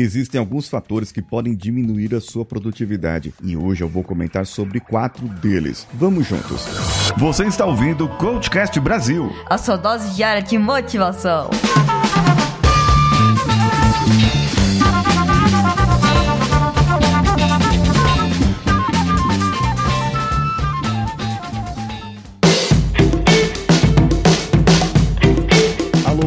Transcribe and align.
existem 0.00 0.38
alguns 0.38 0.68
fatores 0.68 1.10
que 1.10 1.22
podem 1.22 1.54
diminuir 1.54 2.14
a 2.14 2.20
sua 2.20 2.44
produtividade 2.44 3.32
e 3.42 3.56
hoje 3.56 3.82
eu 3.82 3.88
vou 3.88 4.02
comentar 4.02 4.46
sobre 4.46 4.80
quatro 4.80 5.26
deles. 5.28 5.86
Vamos 5.94 6.26
juntos. 6.26 6.66
Você 7.16 7.44
está 7.44 7.64
ouvindo 7.64 8.04
o 8.04 8.16
Coachcast 8.16 8.78
Brasil 8.80 9.30
a 9.48 9.58
sua 9.58 9.76
dose 9.76 10.14
diária 10.14 10.42
de 10.42 10.58
motivação. 10.58 11.48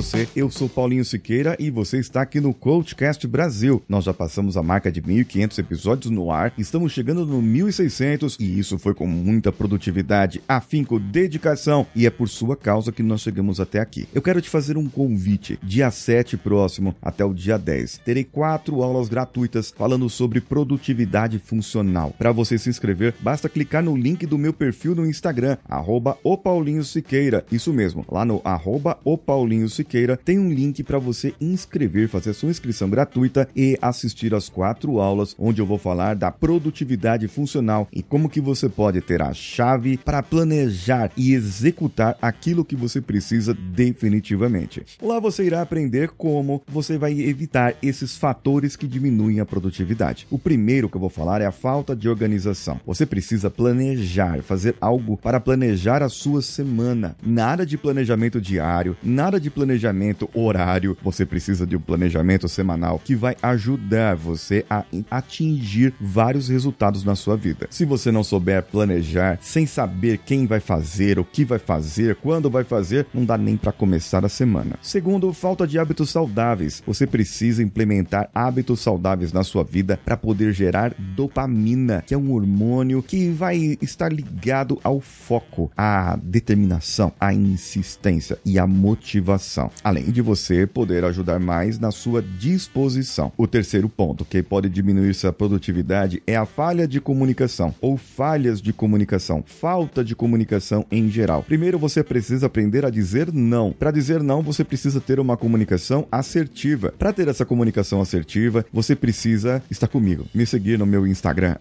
Você. 0.00 0.26
Eu 0.34 0.50
sou 0.50 0.66
Paulinho 0.66 1.04
Siqueira 1.04 1.54
e 1.58 1.68
você 1.68 1.98
está 1.98 2.22
aqui 2.22 2.40
no 2.40 2.54
Coachcast 2.54 3.26
Brasil. 3.26 3.82
Nós 3.86 4.04
já 4.04 4.14
passamos 4.14 4.56
a 4.56 4.62
marca 4.62 4.90
de 4.90 5.02
1.500 5.02 5.58
episódios 5.58 6.10
no 6.10 6.32
ar, 6.32 6.54
estamos 6.56 6.90
chegando 6.92 7.26
no 7.26 7.42
1.600 7.42 8.36
e 8.40 8.58
isso 8.58 8.78
foi 8.78 8.94
com 8.94 9.06
muita 9.06 9.52
produtividade, 9.52 10.42
afinco, 10.48 10.98
dedicação 10.98 11.86
e 11.94 12.06
é 12.06 12.10
por 12.10 12.30
sua 12.30 12.56
causa 12.56 12.90
que 12.90 13.02
nós 13.02 13.20
chegamos 13.20 13.60
até 13.60 13.78
aqui. 13.78 14.08
Eu 14.14 14.22
quero 14.22 14.40
te 14.40 14.48
fazer 14.48 14.78
um 14.78 14.88
convite. 14.88 15.58
Dia 15.62 15.90
7 15.90 16.38
próximo 16.38 16.96
até 17.02 17.22
o 17.22 17.34
dia 17.34 17.58
10, 17.58 17.98
terei 17.98 18.24
quatro 18.24 18.82
aulas 18.82 19.08
gratuitas 19.08 19.74
falando 19.76 20.08
sobre 20.08 20.40
produtividade 20.40 21.38
funcional. 21.38 22.14
Para 22.16 22.32
você 22.32 22.56
se 22.56 22.70
inscrever, 22.70 23.14
basta 23.20 23.50
clicar 23.50 23.82
no 23.82 23.94
link 23.94 24.24
do 24.24 24.38
meu 24.38 24.54
perfil 24.54 24.94
no 24.94 25.06
Instagram, 25.06 25.58
arroba 25.68 26.16
o 26.24 26.38
Paulinho 26.38 26.84
Siqueira. 26.84 27.44
Isso 27.52 27.70
mesmo, 27.70 28.02
lá 28.10 28.24
no 28.24 28.40
arroba 28.42 28.98
o 29.04 29.18
Paulinho 29.18 29.68
Siqueira 29.68 29.89
Siqueira, 29.90 30.16
tem 30.16 30.38
um 30.38 30.52
link 30.52 30.84
para 30.84 31.00
você 31.00 31.34
inscrever, 31.40 32.08
fazer 32.08 32.32
sua 32.32 32.48
inscrição 32.48 32.88
gratuita 32.88 33.48
e 33.56 33.76
assistir 33.82 34.32
às 34.32 34.48
quatro 34.48 35.00
aulas 35.00 35.34
onde 35.36 35.60
eu 35.60 35.66
vou 35.66 35.78
falar 35.78 36.14
da 36.14 36.30
produtividade 36.30 37.26
funcional 37.26 37.88
e 37.92 38.00
como 38.00 38.28
que 38.28 38.40
você 38.40 38.68
pode 38.68 39.00
ter 39.00 39.20
a 39.20 39.34
chave 39.34 39.96
para 39.96 40.22
planejar 40.22 41.10
e 41.16 41.34
executar 41.34 42.16
aquilo 42.22 42.64
que 42.64 42.76
você 42.76 43.00
precisa 43.00 43.52
definitivamente. 43.52 44.84
Lá 45.02 45.18
você 45.18 45.42
irá 45.42 45.60
aprender 45.60 46.10
como 46.10 46.62
você 46.68 46.96
vai 46.96 47.20
evitar 47.20 47.74
esses 47.82 48.16
fatores 48.16 48.76
que 48.76 48.86
diminuem 48.86 49.40
a 49.40 49.46
produtividade. 49.46 50.24
O 50.30 50.38
primeiro 50.38 50.88
que 50.88 50.96
eu 50.96 51.00
vou 51.00 51.10
falar 51.10 51.40
é 51.40 51.46
a 51.46 51.52
falta 51.52 51.96
de 51.96 52.08
organização. 52.08 52.80
Você 52.86 53.04
precisa 53.04 53.50
planejar, 53.50 54.40
fazer 54.42 54.76
algo 54.80 55.16
para 55.16 55.40
planejar 55.40 56.00
a 56.00 56.08
sua 56.08 56.42
semana. 56.42 57.16
Nada 57.20 57.66
de 57.66 57.76
planejamento 57.76 58.40
diário, 58.40 58.96
nada 59.02 59.40
de 59.40 59.50
planejamento 59.50 59.79
planejamento 59.80 60.28
horário, 60.34 60.96
você 61.02 61.24
precisa 61.24 61.66
de 61.66 61.74
um 61.74 61.80
planejamento 61.80 62.48
semanal 62.48 63.00
que 63.02 63.14
vai 63.14 63.34
ajudar 63.42 64.14
você 64.14 64.64
a 64.68 64.84
atingir 65.10 65.94
vários 65.98 66.48
resultados 66.48 67.02
na 67.02 67.16
sua 67.16 67.36
vida. 67.36 67.66
Se 67.70 67.84
você 67.84 68.12
não 68.12 68.22
souber 68.22 68.62
planejar, 68.62 69.38
sem 69.40 69.66
saber 69.66 70.18
quem 70.18 70.46
vai 70.46 70.60
fazer, 70.60 71.18
o 71.18 71.24
que 71.24 71.44
vai 71.44 71.58
fazer, 71.58 72.16
quando 72.16 72.50
vai 72.50 72.62
fazer, 72.62 73.06
não 73.14 73.24
dá 73.24 73.38
nem 73.38 73.56
para 73.56 73.72
começar 73.72 74.24
a 74.24 74.28
semana. 74.28 74.76
Segundo, 74.82 75.32
falta 75.32 75.66
de 75.66 75.78
hábitos 75.78 76.10
saudáveis. 76.10 76.82
Você 76.86 77.06
precisa 77.06 77.62
implementar 77.62 78.28
hábitos 78.34 78.80
saudáveis 78.80 79.32
na 79.32 79.42
sua 79.42 79.64
vida 79.64 79.98
para 80.04 80.16
poder 80.16 80.52
gerar 80.52 80.94
dopamina, 80.98 82.02
que 82.06 82.12
é 82.12 82.18
um 82.18 82.32
hormônio 82.32 83.02
que 83.02 83.30
vai 83.30 83.78
estar 83.80 84.12
ligado 84.12 84.78
ao 84.84 85.00
foco, 85.00 85.70
à 85.76 86.18
determinação, 86.22 87.12
à 87.18 87.32
insistência 87.32 88.38
e 88.44 88.58
à 88.58 88.66
motivação 88.66 89.69
além 89.82 90.10
de 90.10 90.20
você 90.20 90.66
poder 90.66 91.04
ajudar 91.04 91.38
mais 91.38 91.78
na 91.78 91.90
sua 91.90 92.22
disposição. 92.22 93.32
O 93.36 93.46
terceiro 93.46 93.88
ponto 93.88 94.24
que 94.24 94.42
pode 94.42 94.68
diminuir 94.68 95.14
sua 95.14 95.32
produtividade 95.32 96.22
é 96.26 96.36
a 96.36 96.46
falha 96.46 96.86
de 96.86 97.00
comunicação 97.00 97.74
ou 97.80 97.96
falhas 97.96 98.60
de 98.60 98.72
comunicação, 98.72 99.42
falta 99.46 100.04
de 100.04 100.14
comunicação 100.14 100.84
em 100.90 101.08
geral. 101.08 101.42
Primeiro 101.42 101.78
você 101.78 102.02
precisa 102.02 102.46
aprender 102.46 102.84
a 102.84 102.90
dizer 102.90 103.32
não. 103.32 103.72
Para 103.72 103.90
dizer 103.90 104.22
não, 104.22 104.42
você 104.42 104.64
precisa 104.64 105.00
ter 105.00 105.20
uma 105.20 105.36
comunicação 105.36 106.06
assertiva. 106.10 106.92
Para 106.98 107.12
ter 107.12 107.28
essa 107.28 107.44
comunicação 107.44 108.00
assertiva, 108.00 108.64
você 108.72 108.94
precisa 108.94 109.62
estar 109.70 109.88
comigo, 109.88 110.26
me 110.34 110.46
seguir 110.46 110.78
no 110.78 110.86
meu 110.86 111.06
Instagram 111.06 111.56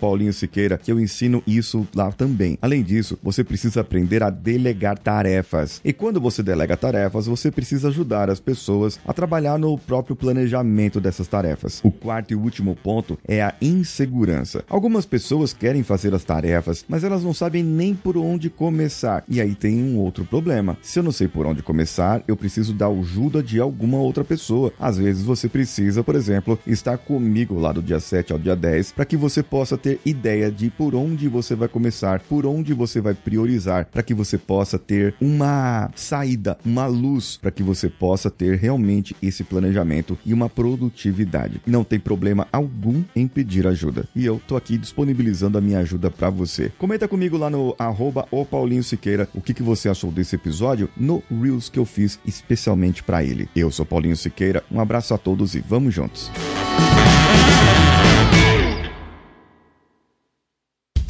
@paulinho_siqueira, 0.00 0.78
que 0.78 0.92
eu 0.92 1.00
ensino 1.00 1.42
isso 1.46 1.86
lá 1.94 2.10
também. 2.12 2.58
Além 2.60 2.82
disso, 2.82 3.18
você 3.22 3.42
precisa 3.44 3.80
aprender 3.80 4.22
a 4.22 4.30
delegar 4.30 4.98
tarefas. 4.98 5.80
E 5.84 5.92
quando 5.92 6.20
você 6.20 6.42
delega 6.42 6.76
tarefas, 6.76 7.26
você 7.26 7.43
precisa 7.50 7.88
ajudar 7.88 8.30
as 8.30 8.40
pessoas 8.40 8.98
a 9.06 9.12
trabalhar 9.12 9.58
no 9.58 9.76
próprio 9.78 10.16
planejamento 10.16 11.00
dessas 11.00 11.28
tarefas. 11.28 11.80
O 11.84 11.90
quarto 11.90 12.32
e 12.32 12.36
último 12.36 12.76
ponto 12.76 13.18
é 13.26 13.42
a 13.42 13.54
insegurança. 13.60 14.64
Algumas 14.68 15.06
pessoas 15.06 15.52
querem 15.52 15.82
fazer 15.82 16.14
as 16.14 16.24
tarefas, 16.24 16.84
mas 16.88 17.04
elas 17.04 17.22
não 17.22 17.34
sabem 17.34 17.62
nem 17.62 17.94
por 17.94 18.16
onde 18.16 18.50
começar. 18.50 19.24
E 19.28 19.40
aí 19.40 19.54
tem 19.54 19.82
um 19.82 19.98
outro 19.98 20.24
problema. 20.24 20.76
Se 20.82 20.98
eu 20.98 21.02
não 21.02 21.12
sei 21.12 21.28
por 21.28 21.46
onde 21.46 21.62
começar, 21.62 22.22
eu 22.26 22.36
preciso 22.36 22.72
da 22.72 22.86
ajuda 22.86 23.42
de 23.42 23.60
alguma 23.60 23.98
outra 23.98 24.24
pessoa. 24.24 24.72
Às 24.78 24.98
vezes 24.98 25.22
você 25.22 25.48
precisa, 25.48 26.02
por 26.02 26.14
exemplo, 26.14 26.58
estar 26.66 26.98
comigo 26.98 27.58
lá 27.58 27.72
do 27.72 27.82
dia 27.82 28.00
7 28.00 28.32
ao 28.32 28.38
dia 28.38 28.56
10 28.56 28.92
para 28.92 29.04
que 29.04 29.16
você 29.16 29.42
possa 29.42 29.76
ter 29.76 30.00
ideia 30.04 30.50
de 30.50 30.70
por 30.70 30.94
onde 30.94 31.28
você 31.28 31.54
vai 31.54 31.68
começar, 31.68 32.20
por 32.20 32.46
onde 32.46 32.72
você 32.72 33.00
vai 33.00 33.14
priorizar, 33.14 33.86
para 33.90 34.02
que 34.02 34.14
você 34.14 34.38
possa 34.38 34.78
ter 34.78 35.14
uma 35.20 35.90
saída, 35.94 36.58
uma 36.64 36.86
luz 36.86 37.33
para 37.36 37.50
que 37.50 37.62
você 37.62 37.88
possa 37.88 38.30
ter 38.30 38.58
realmente 38.58 39.14
esse 39.22 39.44
planejamento 39.44 40.18
e 40.24 40.32
uma 40.32 40.48
produtividade. 40.48 41.60
Não 41.66 41.84
tem 41.84 41.98
problema 41.98 42.46
algum 42.52 43.02
em 43.14 43.26
pedir 43.26 43.66
ajuda. 43.66 44.08
E 44.14 44.24
eu 44.24 44.40
tô 44.46 44.56
aqui 44.56 44.76
disponibilizando 44.78 45.58
a 45.58 45.60
minha 45.60 45.80
ajuda 45.80 46.10
para 46.10 46.30
você. 46.30 46.72
Comenta 46.78 47.08
comigo 47.08 47.36
lá 47.36 47.50
no 47.50 47.74
arroba 47.78 48.26
o 48.30 48.44
Paulinho 48.44 48.82
Siqueira 48.82 49.28
o 49.34 49.40
que, 49.40 49.54
que 49.54 49.62
você 49.62 49.88
achou 49.88 50.10
desse 50.10 50.36
episódio 50.36 50.88
no 50.96 51.22
Reels 51.30 51.68
que 51.68 51.78
eu 51.78 51.84
fiz 51.84 52.18
especialmente 52.26 53.02
para 53.02 53.24
ele. 53.24 53.48
Eu 53.54 53.70
sou 53.70 53.84
Paulinho 53.84 54.16
Siqueira, 54.16 54.62
um 54.70 54.80
abraço 54.80 55.14
a 55.14 55.18
todos 55.18 55.54
e 55.54 55.60
vamos 55.60 55.94
juntos. 55.94 56.30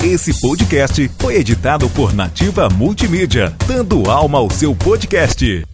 Esse 0.03 0.39
podcast 0.39 1.11
foi 1.19 1.37
editado 1.37 1.89
por 1.89 2.12
Nativa 2.12 2.69
Multimídia, 2.69 3.55
dando 3.67 4.11
alma 4.11 4.39
ao 4.39 4.51
seu 4.51 4.77
podcast. 4.77 5.74